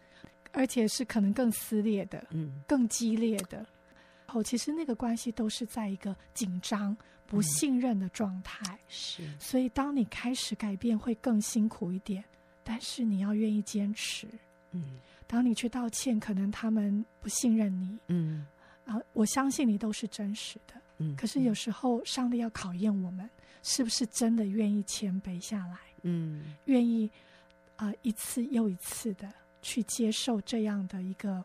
[0.52, 3.66] 而且是可能更撕裂的，嗯，更激烈的。
[4.32, 8.78] 哦其实那个关系都是在一个紧张、不信任的状态。
[8.88, 12.24] 是，所以当你开始改变，会更辛苦一点，
[12.62, 14.28] 但是你要愿意坚持。
[14.70, 17.98] 嗯，当你去道歉，可能他们不信任你。
[18.06, 18.46] 嗯，
[18.84, 20.74] 啊，我相信你都是真实的。
[21.00, 23.28] 嗯，可是有时候上帝要考验我们，
[23.62, 25.78] 是不是真的愿意谦卑下来？
[26.02, 27.10] 嗯，愿意
[27.76, 29.32] 啊、呃，一次又一次的
[29.62, 31.42] 去接受这样的一个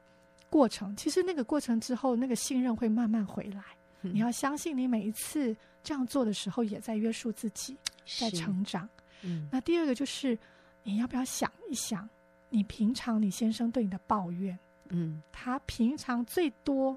[0.50, 0.94] 过程。
[0.96, 3.63] 其实那个过程之后，那个信任会慢慢回来。
[4.02, 7.78] 嗯、你要相信，你每一次这样做的时候，也在约束自己，
[8.20, 8.88] 在成长。
[9.22, 10.38] 嗯，那第二个就是，
[10.84, 12.08] 你要不要想一想，
[12.50, 14.58] 你平常你先生对你的抱怨，
[14.89, 16.91] 嗯，他平常最多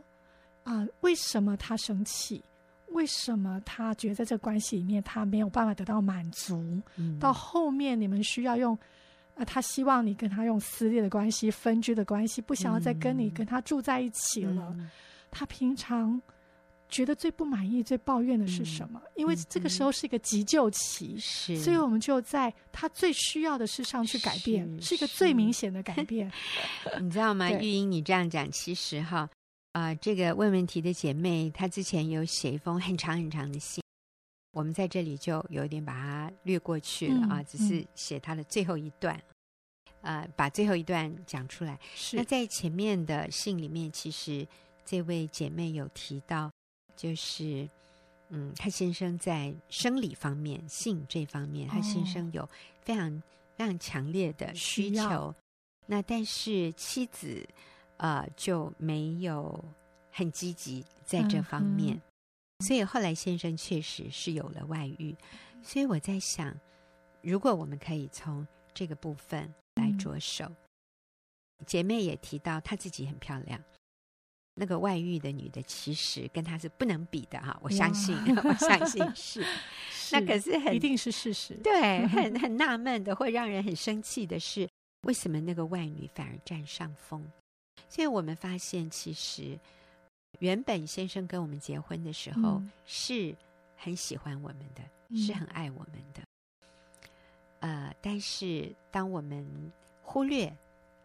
[0.64, 2.44] 啊、呃，为什么他生气？
[2.92, 6.80] 为什么他觉得在这个关系里面他没有办法得到满足？
[6.96, 8.76] 嗯，到后面你们需要用，
[9.34, 14.74] 呃，他希望你跟他用撕裂的关系、分居的关系，不想要再跟你跟他住在一起了。
[14.78, 14.88] 嗯、
[15.30, 16.20] 他平常
[16.88, 19.00] 觉得最不满意、最抱怨的是什么？
[19.04, 26.32] 嗯、因为这个时候是一个急救期，是，所以我们就在他最需要的事上去改变，是，是一个最明显的改变。
[26.98, 27.50] 你知道吗？
[27.50, 29.28] 玉英，你这样讲，其实哈。
[29.72, 33.84] 啊、呃，这个问问题的姐妹，她之前有写一封很长很长的信，
[34.52, 39.14] 我们在这里就有点把它略过去了啊，嗯、只是写她的最后一段，
[40.00, 41.78] 嗯、呃，把最后一段讲出来。
[41.94, 42.16] 是。
[42.16, 44.46] 那在前面的信里面，其实
[44.84, 46.50] 这位姐妹有提到，
[46.96, 47.68] 就是
[48.30, 52.48] 嗯，她先生在生理方面、性这方面，她先生有
[52.80, 53.22] 非常
[53.54, 55.34] 非常强烈的需求，
[55.86, 57.46] 那但是妻子。
[57.98, 59.64] 呃，就没有
[60.10, 62.00] 很积极在这方面，
[62.60, 65.14] 所以后来先生确实是有了外遇。
[65.62, 66.56] 所以我在想，
[67.22, 73.60] 如果我们可以从这个部分来着手，嗯、姐妹也提到她自己很漂亮，
[74.54, 79.44] 那个外遇的女的其实跟她是不能比的哈，我相信，我相信 是。
[79.90, 84.66] 是那可是很一定是事实，对，很很纳闷的，会让人很生气的是，
[85.02, 87.30] 为什么那个外女反而占上风？
[87.88, 89.58] 所以我们发现，其实
[90.40, 93.34] 原本先生跟我们结婚的时候是
[93.76, 96.22] 很喜欢我们的，嗯、是很爱我们的。
[97.60, 99.44] 呃，但是当我们
[100.02, 100.54] 忽略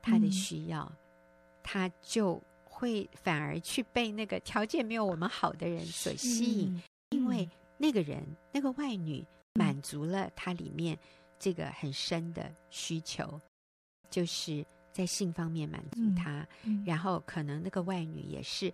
[0.01, 0.97] 他的需要，嗯、
[1.63, 10.99] 他就会反而去被那个条件没有我们好的人所吸引，嗯、因为那个人那个外女满足了他里面
[11.39, 13.39] 这个很深的需求，
[14.09, 14.65] 就是。
[14.93, 16.47] 在性方面满足他，
[16.85, 18.71] 然后可能那个外女也是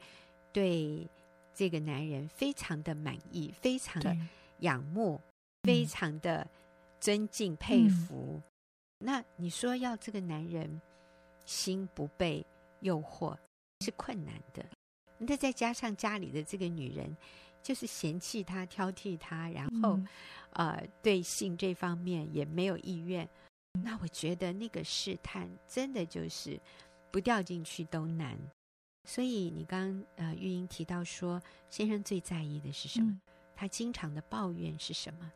[0.51, 1.09] 对
[1.53, 4.15] 这个男人非常的满意，非常的
[4.59, 5.19] 仰慕，
[5.63, 6.45] 非常的
[6.99, 8.41] 尊敬、佩服。
[8.43, 8.43] 嗯、
[8.99, 10.81] 那你说要这个男人
[11.45, 12.45] 心不被
[12.81, 13.35] 诱惑
[13.79, 14.65] 是困难的。
[15.17, 17.15] 那再加上家里的这个女人
[17.63, 20.07] 就是嫌弃他、挑剔他，然后、嗯、
[20.51, 23.27] 呃对性这方面也没有意愿。
[23.83, 26.59] 那我觉得那个试探真的就是
[27.11, 28.37] 不掉进去都难，
[29.03, 33.11] 所以你刚刚呃玉英提到说先生最在意的是什么？
[33.11, 33.21] 嗯、
[33.55, 35.31] 他经常的抱怨是什么？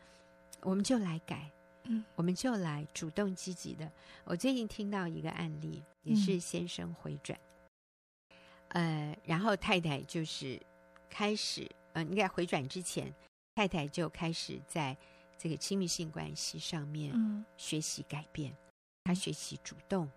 [0.61, 1.51] 我们就来改，
[1.83, 3.91] 嗯，我们就来主动积极的。
[4.23, 7.37] 我最近听到一个案例，也是先生回转，
[8.69, 10.61] 嗯、呃，然后太太就是
[11.09, 13.13] 开始，呃，应该回转之前
[13.55, 14.95] 太太就开始在
[15.43, 17.13] 这个亲密性关系上面
[17.57, 18.55] 学习改变，
[19.03, 20.09] 他、学习主动。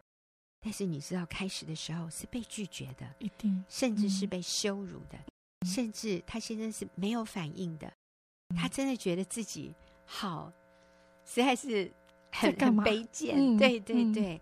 [0.61, 7.93] 但是你知道，开始的时候是被拒绝的，一定，甚至是被羞辱的，嗯、甚至他先生是没有反应的。
[8.51, 9.75] 嗯、他真的觉得自己
[10.05, 10.53] 好，
[11.25, 11.93] 实在是
[12.31, 13.35] 很很卑贱。
[13.37, 14.37] 嗯、对对对。
[14.37, 14.41] 嗯、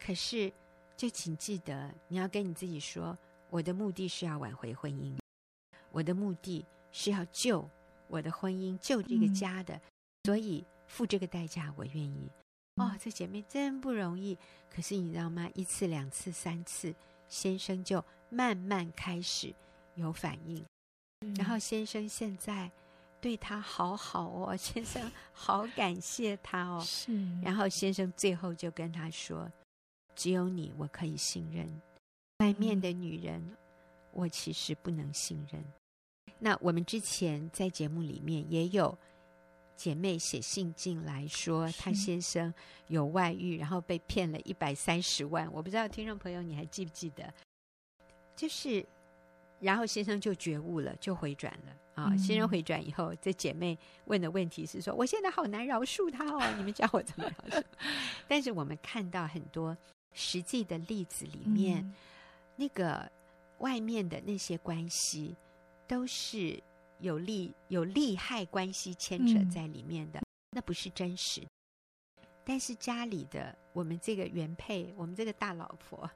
[0.00, 0.52] 可是，
[0.96, 3.16] 就请记得，你要跟你自己说：
[3.50, 5.16] 我的目的是要挽回婚姻，
[5.92, 7.70] 我的目的是要救
[8.08, 9.80] 我的婚姻，救这个家的。
[10.24, 12.30] 嗯、所以付这个代价，我愿意。
[12.76, 14.36] 哦，这姐妹真不容易。
[14.68, 15.48] 可是你知道吗？
[15.54, 16.92] 一次、两次、三次，
[17.28, 19.54] 先生就慢慢开始
[19.94, 20.64] 有反应。
[21.20, 22.68] 嗯、然后先生现在
[23.20, 26.80] 对她好好哦， 先生好感谢她哦。
[26.84, 27.12] 是。
[27.40, 29.48] 然后先生最后就跟她说
[30.16, 31.68] ：“只有你，我可以信任。
[32.38, 33.56] 外面的女人，嗯、
[34.10, 35.64] 我其实不能信任。”
[36.40, 38.98] 那我们之前在节目里面也有。
[39.76, 42.52] 姐妹写信进来说，她先生
[42.88, 45.50] 有外遇，然后被骗了一百三十万。
[45.52, 47.32] 我不知道听众朋友你还记不记得？
[48.36, 48.84] 就是，
[49.60, 52.08] 然后先生就觉悟了，就回转了啊。
[52.10, 57.64] 嗯、先生回转以后，这姐妹问的问题是说：“我现在好难饶恕他哦，你们教我怎么饶恕？”
[58.26, 59.76] 但是我们看到很多
[60.12, 61.94] 实际的例子里面，嗯、
[62.56, 63.10] 那个
[63.58, 65.36] 外面的那些关系
[65.86, 66.62] 都是。
[67.04, 71.46] 有利有利害关系牵扯在里面的，嗯、那不是真实。
[72.42, 76.10] 但是家里的我们这个原配，我们这个大老婆，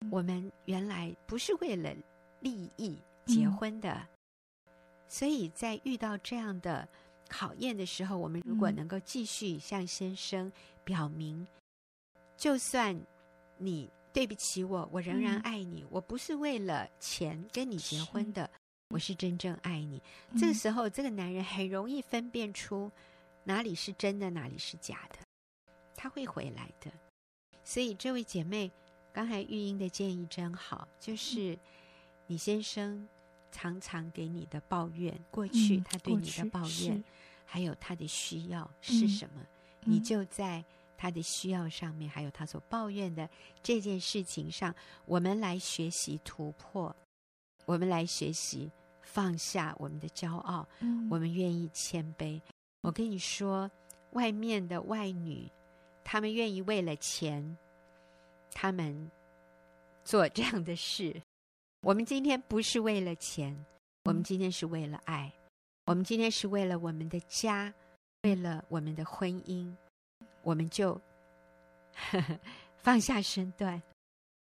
[0.00, 1.94] 嗯、我们原来不是为了
[2.40, 4.72] 利益结婚的，嗯、
[5.08, 6.88] 所以在遇到这样的
[7.28, 10.50] 考验的时候，我们如果能够继续向先生
[10.84, 11.48] 表明，嗯、
[12.36, 12.98] 就算
[13.58, 18.50] 你对不起我，我仍然爱你，嗯、我不是为了钱跟你结婚的。
[18.90, 20.02] 我是真正爱你。
[20.36, 22.90] 这个时候，这个男人很容易分辨出
[23.44, 25.18] 哪里是真的，哪里是假的。
[25.94, 26.90] 他会回来的。
[27.62, 28.70] 所以，这位姐妹，
[29.12, 31.56] 刚才玉英的建议真好，就是
[32.26, 33.06] 你先生
[33.52, 37.04] 常常给你的抱怨，过去他对你的抱怨，
[37.44, 39.46] 还有他的需要是什么，
[39.84, 40.64] 你就在
[40.96, 43.30] 他的需要上面，还有他所抱怨的
[43.62, 44.74] 这件事情上，
[45.04, 46.94] 我们来学习突破，
[47.66, 48.68] 我们来学习。
[49.12, 52.40] 放下我们的骄傲，嗯、我们愿意谦卑。
[52.80, 53.68] 我跟你说，
[54.12, 55.50] 外面的外女，
[56.04, 57.56] 她们愿意为了钱，
[58.52, 59.10] 她们
[60.04, 61.20] 做这样的事。
[61.82, 63.56] 我们今天不是为了钱，
[64.04, 65.32] 我们今天是为了爱，
[65.86, 67.74] 我们今天是为了我们的家，
[68.22, 69.74] 为了我们的婚姻，
[70.42, 70.92] 我们就
[71.94, 72.38] 呵 呵
[72.76, 73.82] 放下身段，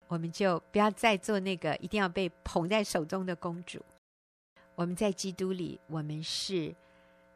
[0.08, 3.84] 我们就不要再做那个一定要被捧在手中的公主。
[4.82, 6.76] 我们在基督里，我们是，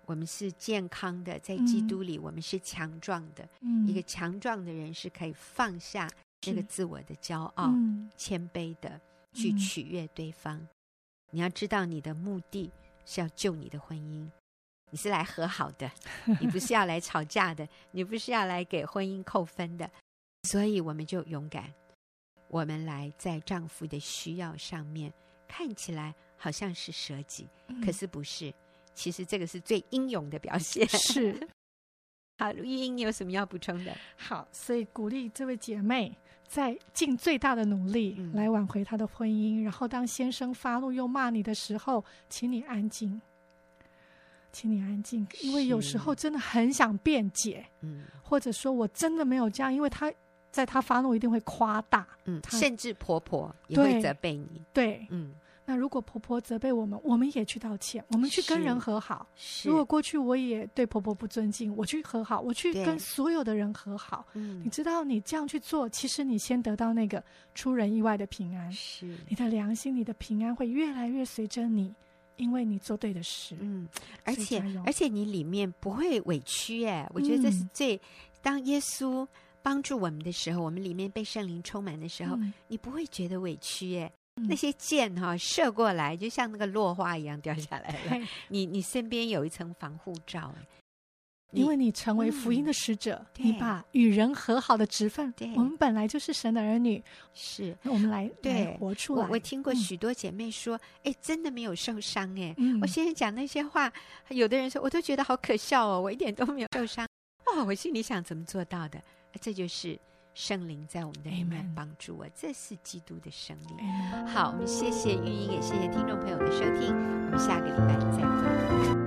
[0.07, 1.37] 我们是健康的。
[1.37, 3.47] 在基督里，我们是强壮的。
[3.61, 6.09] 嗯、一个强壮的人是可以放下
[6.47, 8.99] 那个自我的骄傲，嗯、谦卑的
[9.31, 10.57] 去取悦对方。
[10.57, 10.67] 嗯、
[11.29, 12.71] 你要知道，你的目的
[13.05, 14.27] 是要救你的婚姻，
[14.89, 15.91] 你是来和好的，
[16.41, 19.87] 你不是要来吵架的，你不是要来给婚姻扣分的。
[20.49, 21.71] 所以，我们就勇敢，
[22.47, 25.13] 我们来在丈夫的需要上面
[25.47, 26.15] 看起来。
[26.37, 27.47] 好像是舍己，
[27.83, 28.53] 可是不是。
[28.93, 30.87] 其实这个是最英勇的表现。
[30.87, 31.47] 是。
[32.37, 33.95] 好，玉英，你有什么要补充的？
[34.17, 39.61] 好，所以鼓励这位姐妹在尽最大的努力来挽回她的婚姻。
[39.61, 43.21] 嗯、然后，当先生发怒又骂你的时候，请你安静，
[44.51, 50.11] 请你安静，因为有时候真的很想辩解，嗯，或者说我真的没有这样，因为他
[50.51, 55.33] 在他发怒一定会夸大，嗯，甚至婆婆也会责备你，对，对嗯。
[55.67, 59.27] 那如果婆婆责备我们，我们也去道歉，我们去跟人和好。
[59.63, 64.25] 如果过去我也对婆婆不尊敬，我去和好，我去跟所有的人和好。
[64.33, 67.23] 嗯，你知道，你这样去做，其实你先得到那个
[67.55, 68.71] 出人意外的平安。
[68.71, 71.91] 是，你的良心，你的平安会越来越随着你，
[72.37, 73.57] 因为你做对的事。
[73.59, 73.87] 嗯，
[74.23, 77.99] 而且而且你里面不会委屈哎，我觉得这是最、嗯、
[78.43, 79.27] 当耶稣
[79.63, 84.11] 帮助我们的时候，我们里面被圣灵充满的时候，嗯、你不会觉得委屈哎。
[84.35, 88.27] 那些箭哈、哦、射过来，就像那个落花一样掉下来了。
[88.49, 90.53] 你你身边有一层防护罩，
[91.51, 97.01] 因为你成为福音的使者，嗯、你把与人和好的职分，我们本来就是神的儿女，
[97.33, 99.23] 是那我们来对来活出来。
[99.23, 102.53] 我我听过许多姐妹说，哎、嗯，真的没有受伤哎。
[102.57, 103.91] 嗯、我现在讲那些话，
[104.27, 107.07] 有的人说，我都觉得好可笑哦，我一点都没有受伤。
[107.45, 109.01] 哇，我心里想，怎么做到的？
[109.39, 109.97] 这就是。
[110.35, 114.27] 圣灵在我们的里面帮助我，这是基督的生命。
[114.27, 119.04] 好，我们谢谢玉英，也谢谢听众朋友的收听，我们下个礼拜再会。